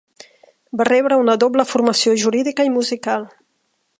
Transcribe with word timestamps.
Va 0.79 0.87
rebre 0.89 1.19
una 1.25 1.35
doble 1.43 1.67
formació 1.75 2.15
jurídica 2.25 2.67
i 2.71 2.75
musical. 2.81 3.29